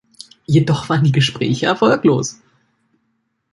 [0.47, 2.41] Jedoch waren die Gespräche erfolglos.